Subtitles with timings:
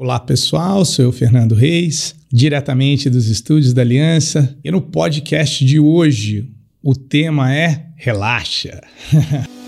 [0.00, 4.56] Olá pessoal, sou eu, Fernando Reis, diretamente dos estúdios da Aliança.
[4.62, 6.48] E no podcast de hoje,
[6.80, 8.80] o tema é Relaxa.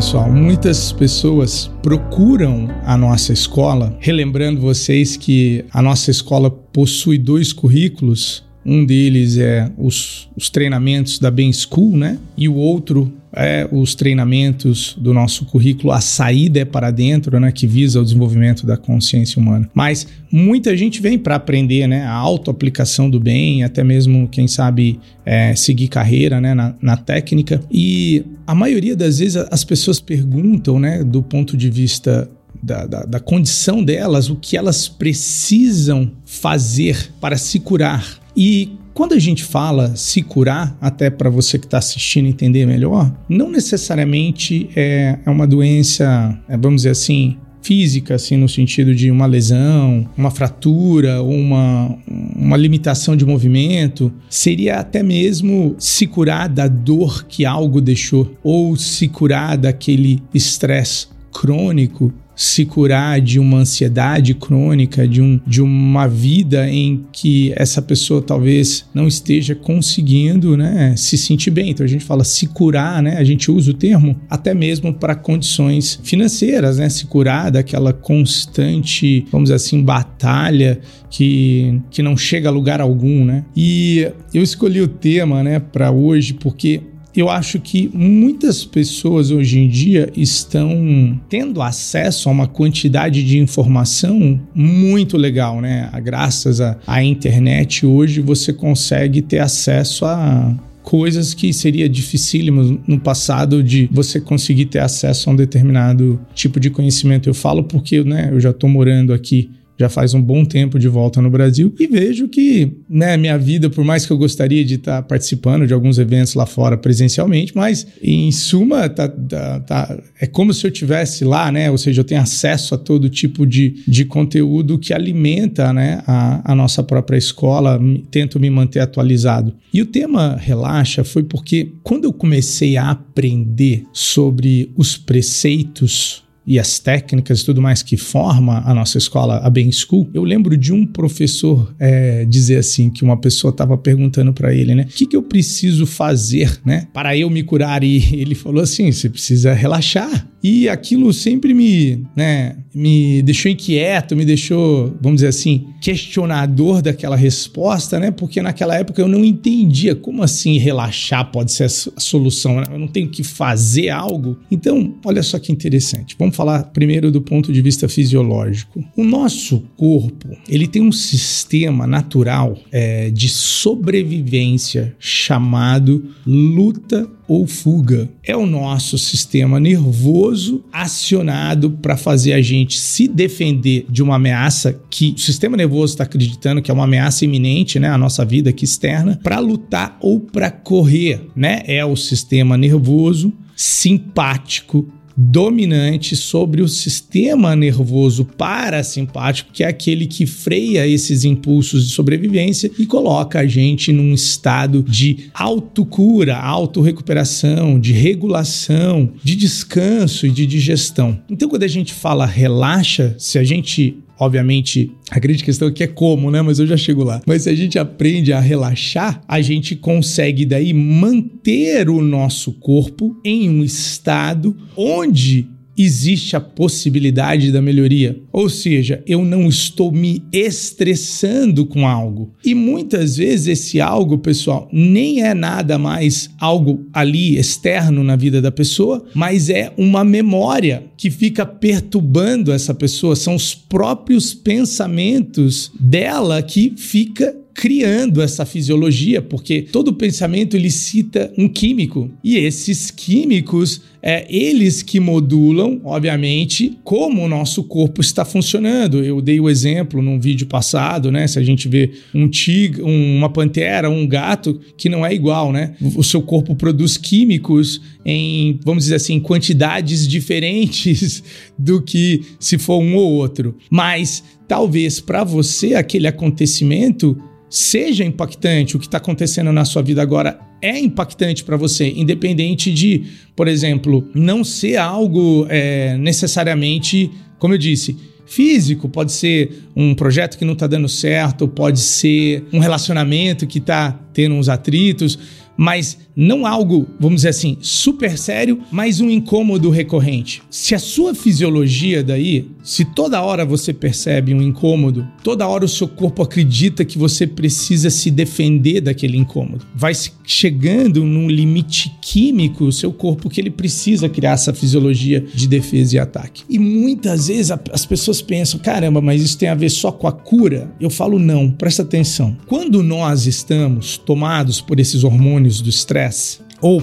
[0.00, 7.52] pessoal, muitas pessoas procuram a nossa escola, relembrando vocês que a nossa escola possui dois
[7.52, 8.42] currículos.
[8.64, 12.18] Um deles é os, os treinamentos da Ben School, né?
[12.34, 17.52] E o outro é, os treinamentos do nosso currículo, a saída é para dentro, né,
[17.52, 19.68] que visa o desenvolvimento da consciência humana.
[19.72, 24.98] Mas muita gente vem para aprender né, a autoaplicação do bem, até mesmo, quem sabe,
[25.24, 27.60] é, seguir carreira né, na, na, técnica.
[27.70, 32.28] E a maioria das vezes as pessoas perguntam, né, do ponto de vista
[32.62, 38.20] da, da, da condição delas, o que elas precisam fazer para se curar.
[38.36, 43.12] E quando a gente fala se curar, até para você que está assistindo entender melhor,
[43.28, 49.10] não necessariamente é, é uma doença, é, vamos dizer assim, física, assim, no sentido de
[49.10, 51.96] uma lesão, uma fratura, uma,
[52.34, 58.76] uma limitação de movimento, seria até mesmo se curar da dor que algo deixou, ou
[58.76, 66.06] se curar daquele estresse crônico se curar de uma ansiedade crônica, de, um, de uma
[66.08, 71.68] vida em que essa pessoa talvez não esteja conseguindo né, se sentir bem.
[71.68, 73.18] Então a gente fala se curar, né?
[73.18, 76.88] A gente usa o termo até mesmo para condições financeiras, né?
[76.88, 83.22] Se curar daquela constante, vamos dizer assim, batalha que, que não chega a lugar algum,
[83.22, 83.44] né?
[83.54, 86.80] E eu escolhi o tema, né, para hoje porque
[87.14, 93.38] eu acho que muitas pessoas hoje em dia estão tendo acesso a uma quantidade de
[93.38, 95.90] informação muito legal, né?
[96.02, 103.62] Graças à internet, hoje você consegue ter acesso a coisas que seria dificílimo no passado
[103.62, 107.28] de você conseguir ter acesso a um determinado tipo de conhecimento.
[107.28, 110.88] Eu falo porque né, eu já estou morando aqui já faz um bom tempo de
[110.88, 114.74] volta no Brasil e vejo que, né, minha vida, por mais que eu gostaria de
[114.74, 120.26] estar participando de alguns eventos lá fora presencialmente, mas em suma, tá, tá, tá, é
[120.26, 121.70] como se eu tivesse lá, né?
[121.70, 126.52] Ou seja, eu tenho acesso a todo tipo de, de conteúdo que alimenta, né, a,
[126.52, 127.80] a nossa própria escola,
[128.10, 129.54] tento me manter atualizado.
[129.72, 136.58] E o tema relaxa foi porque quando eu comecei a aprender sobre os preceitos e
[136.58, 140.56] as técnicas e tudo mais que forma a nossa escola, a Ben School, eu lembro
[140.56, 144.82] de um professor é, dizer assim, que uma pessoa estava perguntando para ele, né?
[144.84, 146.88] O que, que eu preciso fazer, né?
[146.92, 147.84] Para eu me curar?
[147.84, 150.28] E ele falou assim, você precisa relaxar.
[150.42, 157.14] E aquilo sempre me, né, me deixou inquieto, me deixou, vamos dizer assim, questionador daquela
[157.14, 158.10] resposta, né?
[158.10, 162.56] Porque naquela época eu não entendia como assim relaxar pode ser a solução.
[162.56, 162.64] Né?
[162.70, 164.38] Eu não tenho que fazer algo.
[164.50, 166.16] Então, olha só que interessante.
[166.18, 168.84] Vamos falar primeiro do ponto de vista fisiológico.
[168.96, 178.08] O nosso corpo, ele tem um sistema natural é, de sobrevivência chamado luta ou fuga.
[178.24, 184.80] É o nosso sistema nervoso acionado para fazer a gente se defender de uma ameaça
[184.90, 188.50] que o sistema nervoso está acreditando que é uma ameaça iminente, né, a nossa vida
[188.50, 191.62] aqui externa, para lutar ou para correr, né?
[191.66, 194.88] É o sistema nervoso simpático
[195.20, 202.70] dominante sobre o sistema nervoso parasimpático, que é aquele que freia esses impulsos de sobrevivência
[202.78, 210.46] e coloca a gente num estado de autocura, autorrecuperação, de regulação, de descanso e de
[210.46, 211.20] digestão.
[211.28, 215.86] Então, quando a gente fala relaxa, se a gente Obviamente, a grande questão aqui é
[215.86, 216.42] como, né?
[216.42, 217.22] Mas eu já chego lá.
[217.26, 223.18] Mas se a gente aprende a relaxar, a gente consegue daí manter o nosso corpo
[223.24, 225.48] em um estado onde
[225.82, 228.20] existe a possibilidade da melhoria.
[228.32, 232.32] Ou seja, eu não estou me estressando com algo.
[232.44, 238.40] E muitas vezes esse algo, pessoal, nem é nada mais algo ali externo na vida
[238.40, 245.72] da pessoa, mas é uma memória que fica perturbando essa pessoa, são os próprios pensamentos
[245.78, 252.90] dela que fica criando essa fisiologia, porque todo pensamento ele cita um químico e esses
[252.90, 259.04] químicos é eles que modulam, obviamente, como o nosso corpo está funcionando.
[259.04, 261.26] Eu dei o exemplo num vídeo passado, né?
[261.26, 265.74] Se a gente vê um tigre, uma pantera, um gato, que não é igual, né?
[265.94, 271.22] O seu corpo produz químicos em, vamos dizer assim, quantidades diferentes
[271.58, 273.54] do que se for um ou outro.
[273.70, 277.16] Mas talvez para você aquele acontecimento
[277.48, 282.74] seja impactante, o que está acontecendo na sua vida agora é impactante para você, independente
[282.74, 283.04] de,
[283.36, 287.08] por exemplo, não ser algo é, necessariamente,
[287.38, 292.44] como eu disse, físico, pode ser um projeto que não está dando certo, pode ser
[292.52, 295.16] um relacionamento que está tendo uns atritos
[295.60, 300.42] mas não algo, vamos dizer assim, super sério, mas um incômodo recorrente.
[300.50, 305.68] Se a sua fisiologia daí, se toda hora você percebe um incômodo, toda hora o
[305.68, 309.92] seu corpo acredita que você precisa se defender daquele incômodo, vai
[310.24, 315.96] chegando num limite químico o seu corpo que ele precisa criar essa fisiologia de defesa
[315.96, 316.42] e ataque.
[316.48, 320.12] E muitas vezes as pessoas pensam, caramba, mas isso tem a ver só com a
[320.12, 320.72] cura?
[320.80, 322.36] Eu falo não, presta atenção.
[322.46, 326.80] Quando nós estamos tomados por esses hormônios hormônios do estresse ou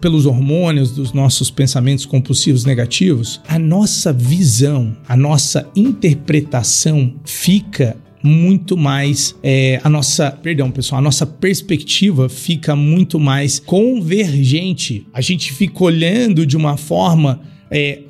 [0.00, 8.76] pelos hormônios dos nossos pensamentos compulsivos negativos, a nossa visão, a nossa interpretação fica muito
[8.76, 15.06] mais é, a nossa, perdão pessoal, a nossa perspectiva fica muito mais convergente.
[15.12, 17.40] A gente fica olhando de uma forma
[17.70, 18.00] é,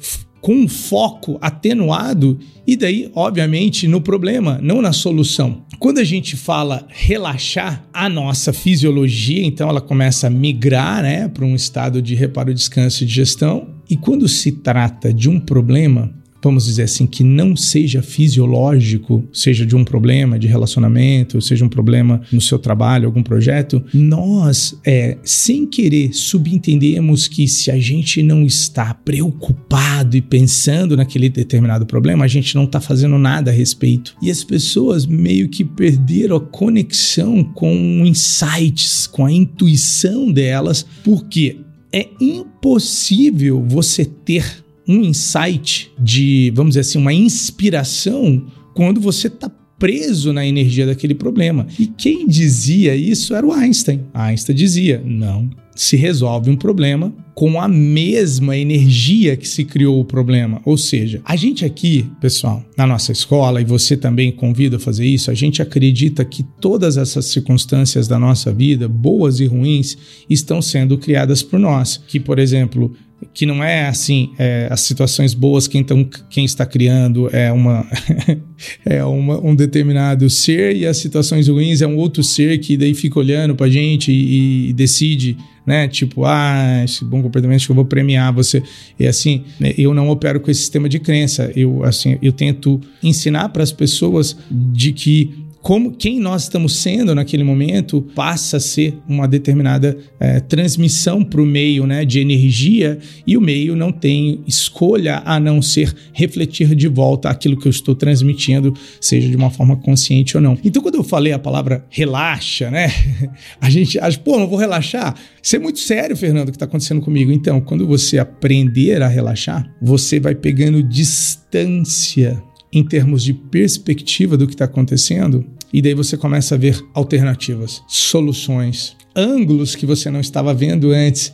[0.46, 5.64] com um foco atenuado e daí, obviamente, no problema, não na solução.
[5.80, 11.44] Quando a gente fala relaxar a nossa fisiologia, então ela começa a migrar, né, para
[11.44, 13.70] um estado de reparo, descanso e digestão.
[13.90, 16.14] E quando se trata de um problema,
[16.46, 21.68] vamos dizer assim, que não seja fisiológico, seja de um problema de relacionamento, seja um
[21.68, 28.22] problema no seu trabalho, algum projeto, nós, é, sem querer, subentendemos que se a gente
[28.22, 33.54] não está preocupado e pensando naquele determinado problema, a gente não está fazendo nada a
[33.54, 34.16] respeito.
[34.22, 37.74] E as pessoas meio que perderam a conexão com
[38.06, 41.58] insights, com a intuição delas, porque
[41.92, 49.50] é impossível você ter um insight de, vamos dizer assim, uma inspiração quando você está
[49.78, 51.66] preso na energia daquele problema.
[51.78, 54.02] E quem dizia isso era o Einstein.
[54.14, 60.04] Einstein dizia: não se resolve um problema com a mesma energia que se criou o
[60.04, 60.62] problema.
[60.64, 65.04] Ou seja, a gente aqui, pessoal, na nossa escola, e você também convida a fazer
[65.04, 69.98] isso, a gente acredita que todas essas circunstâncias da nossa vida, boas e ruins,
[70.30, 72.00] estão sendo criadas por nós.
[72.08, 72.96] Que, por exemplo,
[73.32, 77.86] que não é assim, é, as situações boas quem, tão, quem está criando é uma
[78.84, 82.94] é uma, um determinado ser e as situações ruins é um outro ser que daí
[82.94, 85.36] fica olhando pra gente e, e decide,
[85.66, 85.88] né?
[85.88, 88.62] Tipo, ah, esse bom comportamento que eu vou premiar você.
[88.98, 91.50] E assim, né, eu não opero com esse sistema de crença.
[91.56, 97.12] Eu assim, eu tento ensinar para as pessoas de que como quem nós estamos sendo
[97.12, 103.00] naquele momento passa a ser uma determinada é, transmissão para o meio né, de energia
[103.26, 107.70] e o meio não tem escolha a não ser refletir de volta aquilo que eu
[107.70, 110.56] estou transmitindo, seja de uma forma consciente ou não.
[110.62, 112.86] Então, quando eu falei a palavra relaxa, né,
[113.60, 115.16] a gente acha, pô, não vou relaxar.
[115.42, 117.32] Isso é muito sério, Fernando, o que está acontecendo comigo.
[117.32, 122.40] Então, quando você aprender a relaxar, você vai pegando distância
[122.72, 127.82] em termos de perspectiva do que está acontecendo, e daí você começa a ver alternativas,
[127.88, 131.32] soluções, ângulos que você não estava vendo antes.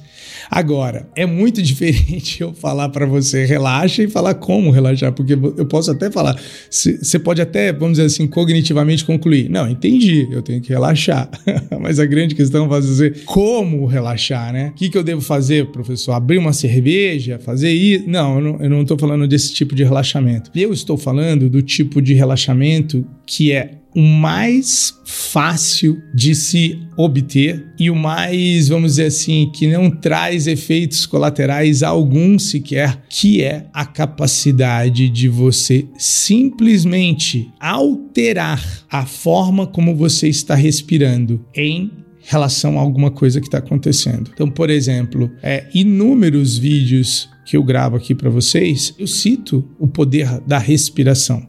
[0.49, 5.67] Agora, é muito diferente eu falar para você relaxa e falar como relaxar, porque eu
[5.67, 6.41] posso até falar,
[6.71, 11.29] você pode até, vamos dizer assim, cognitivamente concluir, não, entendi, eu tenho que relaxar,
[11.81, 14.69] mas a grande questão é fazer como relaxar, né?
[14.69, 16.13] O que, que eu devo fazer, professor?
[16.13, 18.09] Abrir uma cerveja, fazer isso?
[18.09, 20.51] Não, eu não estou falando desse tipo de relaxamento.
[20.55, 27.67] Eu estou falando do tipo de relaxamento que é o mais fácil de se obter
[27.79, 33.67] e o mais, vamos dizer assim, que não traz efeitos colaterais algum sequer, que é
[33.73, 41.91] a capacidade de você simplesmente alterar a forma como você está respirando em
[42.25, 44.31] relação a alguma coisa que está acontecendo.
[44.33, 49.89] Então, por exemplo, é, inúmeros vídeos que eu gravo aqui para vocês, eu cito o
[49.89, 51.47] poder da respiração.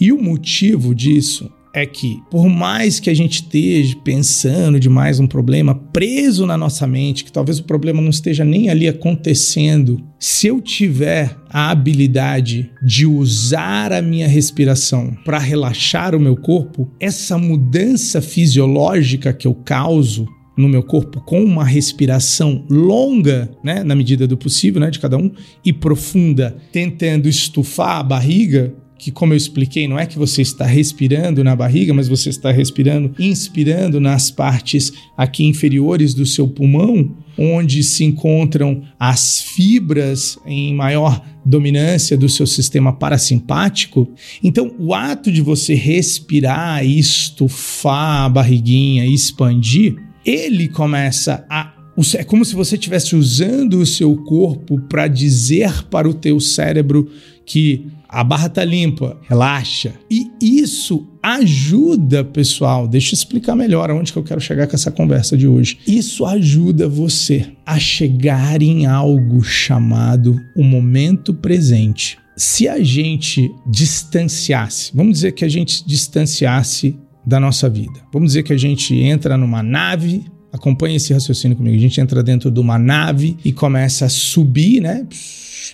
[0.00, 5.26] E o motivo disso é que, por mais que a gente esteja pensando demais um
[5.26, 10.46] problema, preso na nossa mente, que talvez o problema não esteja nem ali acontecendo, se
[10.46, 17.36] eu tiver a habilidade de usar a minha respiração para relaxar o meu corpo, essa
[17.36, 24.26] mudança fisiológica que eu causo no meu corpo com uma respiração longa, né, na medida
[24.26, 25.30] do possível, né, de cada um,
[25.62, 30.64] e profunda, tentando estufar a barriga, que como eu expliquei, não é que você está
[30.64, 37.14] respirando na barriga, mas você está respirando, inspirando nas partes aqui inferiores do seu pulmão,
[37.38, 44.08] onde se encontram as fibras em maior dominância do seu sistema parasimpático.
[44.42, 51.76] Então, o ato de você respirar, estufar a barriguinha expandir, ele começa a
[52.14, 57.10] é como se você estivesse usando o seu corpo para dizer para o teu cérebro
[57.46, 59.94] que a barra tá limpa, relaxa.
[60.10, 62.88] E isso ajuda, pessoal.
[62.88, 65.78] Deixa eu explicar melhor aonde que eu quero chegar com essa conversa de hoje.
[65.86, 72.18] Isso ajuda você a chegar em algo chamado o momento presente.
[72.36, 78.00] Se a gente distanciasse, vamos dizer que a gente distanciasse da nossa vida.
[78.12, 81.76] Vamos dizer que a gente entra numa nave acompanha esse raciocínio comigo.
[81.76, 85.06] A gente entra dentro de uma nave e começa a subir, né?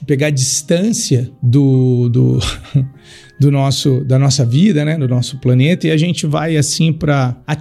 [0.06, 2.38] pegar distância do, do,
[3.38, 7.36] do nosso, da nossa vida, né, do nosso planeta, e a gente vai assim para
[7.46, 7.56] a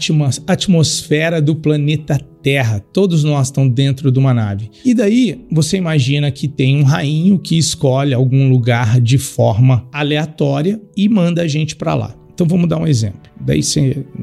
[0.47, 2.79] atmosfera do planeta Terra.
[2.79, 4.71] Todos nós estamos dentro de uma nave.
[4.83, 10.81] E daí você imagina que tem um rainho que escolhe algum lugar de forma aleatória
[10.97, 12.15] e manda a gente para lá.
[12.33, 13.29] Então vamos dar um exemplo.
[13.39, 13.61] Daí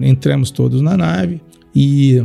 [0.00, 1.40] entramos todos na nave
[1.74, 2.24] e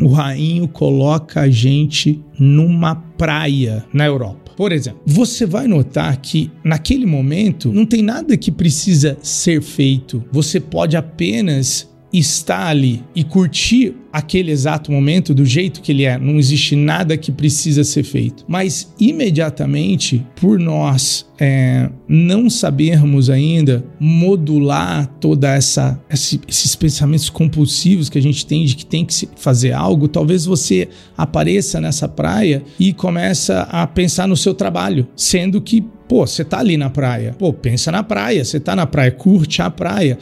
[0.00, 4.52] o rainho coloca a gente numa praia na Europa.
[4.56, 10.22] Por exemplo, você vai notar que naquele momento não tem nada que precisa ser feito.
[10.30, 16.16] Você pode apenas estar ali e curtir aquele exato momento do jeito que ele é.
[16.16, 18.44] Não existe nada que precisa ser feito.
[18.46, 28.16] Mas imediatamente, por nós é, não sabermos ainda modular toda essa esses pensamentos compulsivos que
[28.16, 32.92] a gente tem de que tem que fazer algo, talvez você apareça nessa praia e
[32.92, 37.34] começa a pensar no seu trabalho, sendo que Pô, você tá ali na praia.
[37.38, 38.44] Pô, pensa na praia.
[38.44, 40.18] Você tá na praia, curte a praia.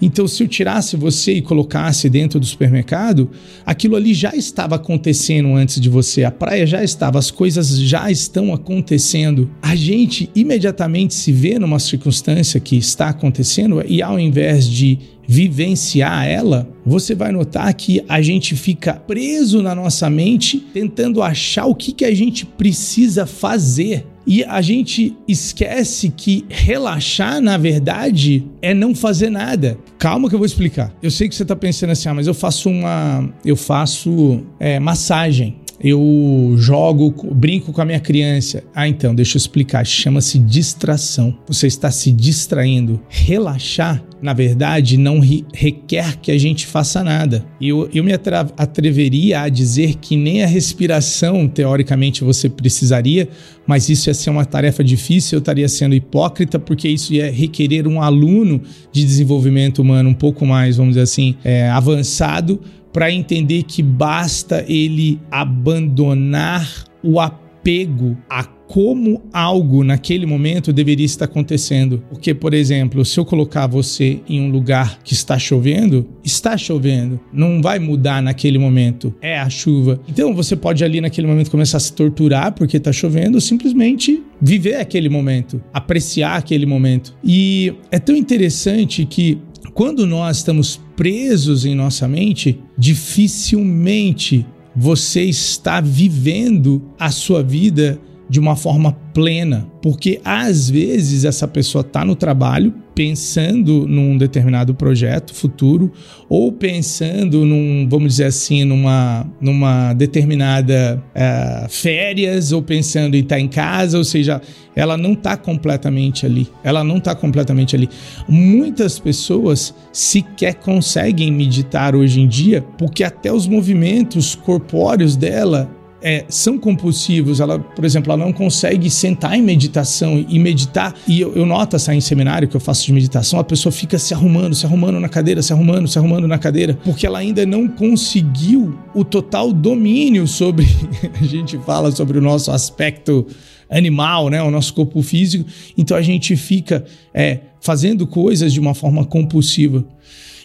[0.00, 3.30] Então, se eu tirasse você e colocasse dentro do supermercado,
[3.64, 6.24] aquilo ali já estava acontecendo antes de você.
[6.24, 9.50] A praia já estava, as coisas já estão acontecendo.
[9.62, 16.26] A gente imediatamente se vê numa circunstância que está acontecendo e ao invés de vivenciar
[16.26, 21.74] ela, você vai notar que a gente fica preso na nossa mente tentando achar o
[21.74, 28.72] que, que a gente precisa fazer e a gente esquece que relaxar, na verdade, é
[28.72, 29.78] não fazer nada.
[29.98, 30.94] Calma que eu vou explicar.
[31.02, 33.28] Eu sei que você está pensando assim, ah, mas eu faço uma.
[33.44, 38.64] Eu faço é, massagem eu jogo, brinco com a minha criança.
[38.74, 39.84] Ah, então, deixa eu explicar.
[39.84, 41.36] Chama-se distração.
[41.46, 43.02] Você está se distraindo.
[43.06, 47.44] Relaxar, na verdade, não requer que a gente faça nada.
[47.60, 53.28] Eu, eu me atreveria a dizer que nem a respiração, teoricamente, você precisaria,
[53.66, 55.36] mas isso ia ser uma tarefa difícil.
[55.36, 60.46] Eu estaria sendo hipócrita, porque isso ia requerer um aluno de desenvolvimento humano um pouco
[60.46, 62.58] mais, vamos dizer assim, é, avançado
[62.94, 71.26] para entender que basta ele abandonar o apego a como algo naquele momento deveria estar
[71.26, 72.02] acontecendo.
[72.08, 77.20] Porque, por exemplo, se eu colocar você em um lugar que está chovendo, está chovendo,
[77.32, 80.00] não vai mudar naquele momento, é a chuva.
[80.08, 84.22] Então você pode ali naquele momento começar a se torturar porque está chovendo, ou simplesmente
[84.40, 87.14] viver aquele momento, apreciar aquele momento.
[87.22, 89.38] E é tão interessante que
[89.74, 98.40] quando nós estamos presos em nossa mente, dificilmente você está vivendo a sua vida de
[98.40, 105.34] uma forma plena, porque às vezes essa pessoa está no trabalho pensando num determinado projeto
[105.34, 105.92] futuro
[106.28, 113.36] ou pensando num, vamos dizer assim, numa, numa determinada uh, férias ou pensando em estar
[113.36, 114.40] tá em casa, ou seja,
[114.76, 116.48] ela não está completamente ali.
[116.62, 117.88] Ela não está completamente ali.
[118.28, 125.70] Muitas pessoas sequer conseguem meditar hoje em dia porque até os movimentos corpóreos dela
[126.04, 130.94] é, são compulsivos, ela, por exemplo, ela não consegue sentar em meditação e meditar.
[131.08, 133.98] E eu, eu noto essa em seminário que eu faço de meditação, a pessoa fica
[133.98, 137.46] se arrumando, se arrumando na cadeira, se arrumando, se arrumando na cadeira, porque ela ainda
[137.46, 140.66] não conseguiu o total domínio sobre.
[141.18, 143.26] a gente fala sobre o nosso aspecto
[143.70, 145.48] animal, né, o nosso corpo físico.
[145.74, 146.84] Então a gente fica
[147.14, 149.82] é, fazendo coisas de uma forma compulsiva.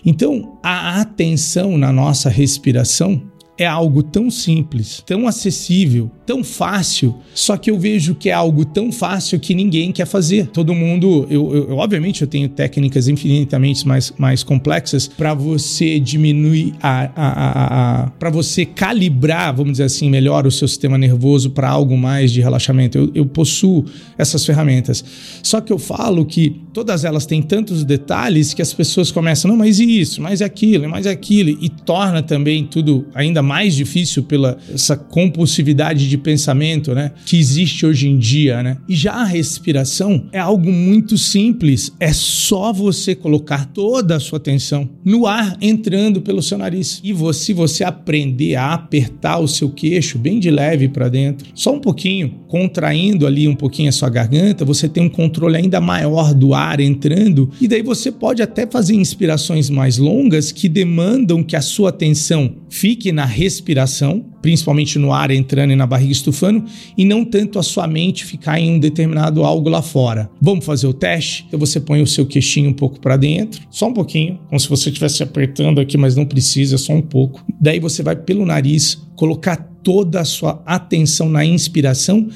[0.06, 3.22] Então a atenção na nossa respiração
[3.60, 8.64] é algo tão simples, tão acessível, tão fácil, só que eu vejo que é algo
[8.64, 10.46] tão fácil que ninguém quer fazer.
[10.46, 16.76] Todo mundo, eu, eu obviamente eu tenho técnicas infinitamente mais, mais complexas para você diminuir
[16.84, 21.50] a, a, a, a para você calibrar, vamos dizer assim, melhor o seu sistema nervoso
[21.50, 22.96] para algo mais de relaxamento.
[22.96, 25.04] Eu, eu possuo essas ferramentas.
[25.42, 29.58] Só que eu falo que todas elas têm tantos detalhes que as pessoas começam, não,
[29.58, 34.96] mas isso, mas aquilo, mais aquilo, e torna também tudo ainda mais difícil pela essa
[34.96, 38.78] compulsividade de pensamento, né, que existe hoje em dia, né?
[38.88, 44.38] E já a respiração é algo muito simples, é só você colocar toda a sua
[44.38, 47.00] atenção no ar entrando pelo seu nariz.
[47.04, 51.48] E você, se você aprender a apertar o seu queixo bem de leve para dentro,
[51.56, 55.80] só um pouquinho, contraindo ali um pouquinho a sua garganta, você tem um controle ainda
[55.80, 61.44] maior do ar entrando, e daí você pode até fazer inspirações mais longas que demandam
[61.44, 66.66] que a sua atenção fique na respiração, principalmente no ar entrando e na barriga estufando,
[66.98, 70.30] e não tanto a sua mente ficar em um determinado algo lá fora.
[70.42, 71.46] Vamos fazer o teste?
[71.48, 74.70] Então você põe o seu queixinho um pouco para dentro, só um pouquinho, como se
[74.70, 77.44] você estivesse apertando aqui, mas não precisa, só um pouco.
[77.60, 82.30] Daí você vai pelo nariz colocar toda a sua atenção na inspiração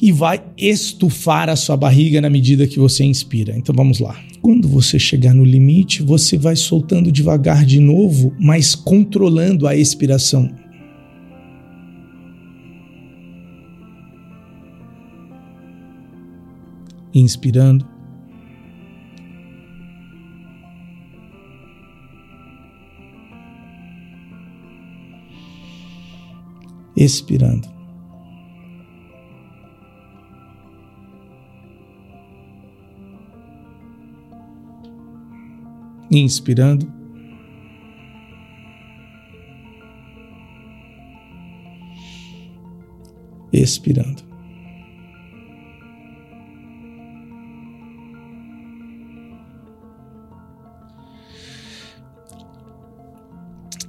[0.00, 3.54] e vai estufar a sua barriga na medida que você inspira.
[3.56, 4.18] Então vamos lá.
[4.40, 10.50] Quando você chegar no limite, você vai soltando devagar de novo, mas controlando a expiração.
[17.12, 17.88] Inspirando.
[26.96, 27.80] Expirando.
[36.10, 36.86] inspirando.
[43.52, 44.29] Expirando.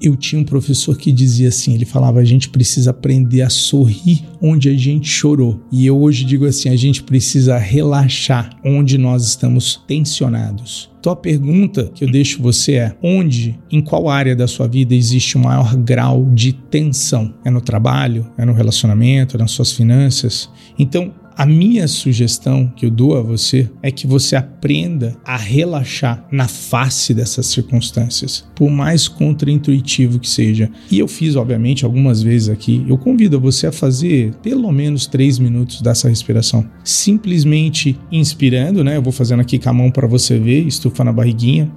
[0.01, 4.25] Eu tinha um professor que dizia assim, ele falava a gente precisa aprender a sorrir
[4.41, 5.61] onde a gente chorou.
[5.71, 10.89] E eu hoje digo assim, a gente precisa relaxar onde nós estamos tensionados.
[10.99, 14.93] Então a pergunta que eu deixo você é: onde, em qual área da sua vida
[14.93, 17.33] existe o maior grau de tensão?
[17.43, 18.27] É no trabalho?
[18.37, 19.35] É no relacionamento?
[19.35, 20.49] É nas suas finanças?
[20.77, 26.25] Então a minha sugestão que eu dou a você é que você aprenda a relaxar
[26.31, 30.69] na face dessas circunstâncias, por mais contraintuitivo que seja.
[30.89, 32.85] E eu fiz, obviamente, algumas vezes aqui.
[32.87, 38.97] Eu convido você a fazer pelo menos três minutos dessa respiração, simplesmente inspirando, né?
[38.97, 41.71] Eu vou fazendo aqui com a mão para você ver, estufando a barriguinha.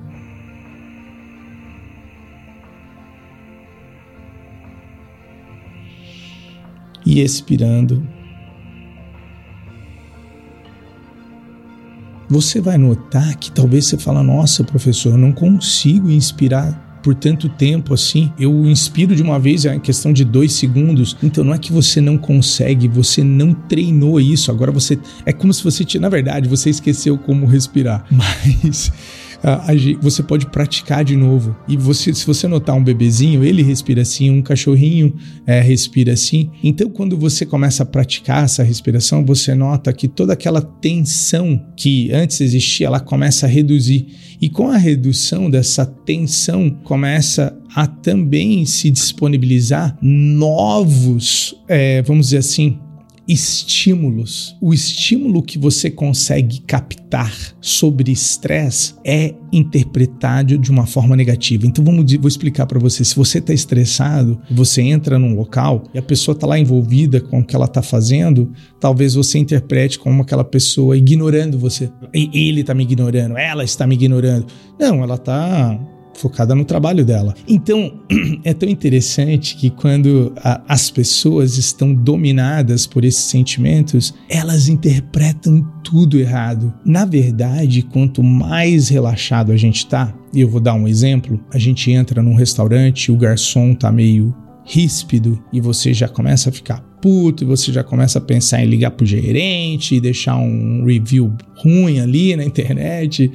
[7.07, 8.07] E expirando
[12.29, 17.51] você vai notar que talvez você fala, nossa, professor, eu não consigo inspirar por tanto
[17.51, 18.33] tempo assim.
[18.39, 21.15] Eu inspiro de uma vez, é questão de dois segundos.
[21.23, 24.51] Então não é que você não consegue, você não treinou isso.
[24.51, 24.99] Agora você.
[25.27, 25.85] É como se você.
[25.99, 28.07] Na verdade, você esqueceu como respirar.
[28.11, 28.91] Mas
[30.01, 31.55] você pode praticar de novo.
[31.69, 35.15] E você, se você notar um bebezinho, ele respira assim, um cachorrinho
[35.47, 36.51] é, respira assim.
[36.63, 42.11] Então, quando você começa a praticar essa respiração, você nota que toda aquela tensão que
[42.13, 44.07] antes existia, ela começa a reduzir.
[44.41, 52.39] E com a redução dessa tensão, começa a também se disponibilizar novos, é, vamos dizer
[52.39, 52.79] assim,
[53.27, 54.57] estímulos.
[54.61, 61.67] O estímulo que você consegue captar sobre estresse é interpretado de uma forma negativa.
[61.67, 63.05] Então vamos vou explicar para você.
[63.05, 67.41] Se você está estressado, você entra num local e a pessoa está lá envolvida com
[67.41, 71.91] o que ela está fazendo, talvez você interprete como aquela pessoa ignorando você.
[72.13, 74.47] Ele está me ignorando, ela está me ignorando.
[74.79, 75.79] Não, ela está
[76.15, 77.35] focada no trabalho dela.
[77.47, 78.01] Então,
[78.45, 85.63] é tão interessante que quando a, as pessoas estão dominadas por esses sentimentos, elas interpretam
[85.83, 86.73] tudo errado.
[86.85, 91.59] Na verdade, quanto mais relaxado a gente tá, e eu vou dar um exemplo, a
[91.59, 96.81] gente entra num restaurante, o garçom tá meio ríspido e você já começa a ficar
[97.01, 101.35] puto e você já começa a pensar em ligar pro gerente e deixar um review
[101.57, 103.31] ruim ali na internet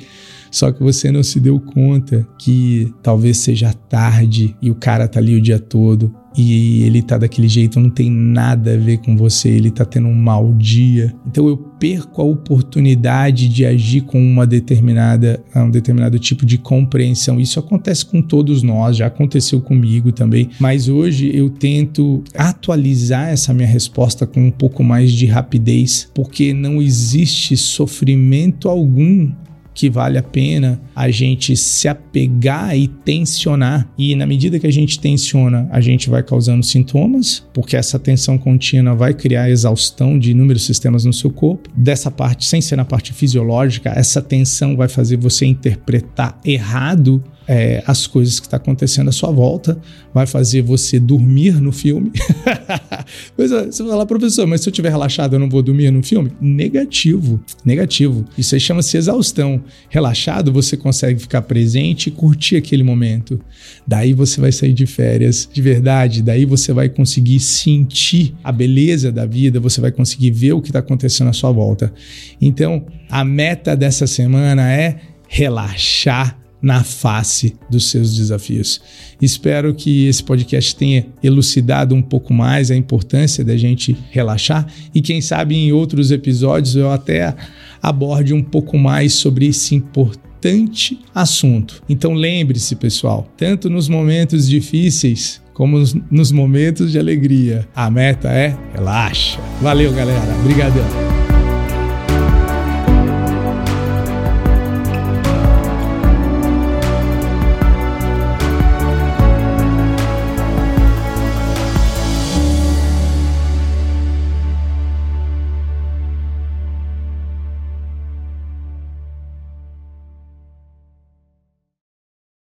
[0.52, 5.20] só que você não se deu conta que talvez seja tarde e o cara tá
[5.20, 9.18] ali o dia todo e ele tá daquele jeito, não tem nada a ver com
[9.18, 11.14] você, ele tá tendo um mau dia.
[11.28, 17.40] Então eu perco a oportunidade de agir com uma determinada, um determinado tipo de compreensão.
[17.40, 23.54] Isso acontece com todos nós, já aconteceu comigo também, mas hoje eu tento atualizar essa
[23.54, 29.32] minha resposta com um pouco mais de rapidez, porque não existe sofrimento algum
[29.80, 33.88] que vale a pena a gente se apegar e tensionar.
[33.98, 38.38] E na medida que a gente tensiona, a gente vai causando sintomas, porque essa tensão
[38.38, 41.70] contínua vai criar exaustão de inúmeros sistemas no seu corpo.
[41.74, 47.82] Dessa parte, sem ser na parte fisiológica, essa tensão vai fazer você interpretar errado é,
[47.88, 49.80] as coisas que está acontecendo à sua volta,
[50.14, 52.12] vai fazer você dormir no filme.
[53.38, 56.04] mas, você vai falar, professor, mas se eu estiver relaxado, eu não vou dormir no
[56.04, 56.32] filme?
[56.42, 58.26] Negativo, negativo.
[58.38, 59.64] Isso aí chama-se exaustão.
[59.90, 63.40] Relaxado, você consegue ficar presente e curtir aquele momento.
[63.88, 69.12] Daí você vai sair de férias de verdade, daí você vai conseguir sentir a beleza
[69.12, 71.94] da vida, você vai conseguir ver o que está acontecendo à sua volta.
[72.42, 78.82] Então, a meta dessa semana é relaxar na face dos seus desafios.
[79.22, 85.02] Espero que esse podcast tenha elucidado um pouco mais a importância da gente relaxar e
[85.02, 87.36] quem sabe em outros episódios eu até
[87.82, 91.82] aborde um pouco mais sobre esse importante assunto.
[91.88, 98.58] Então lembre-se, pessoal, tanto nos momentos difíceis como nos momentos de alegria, a meta é
[98.74, 99.38] relaxa.
[99.62, 100.34] Valeu, galera.
[100.40, 101.19] Obrigadão.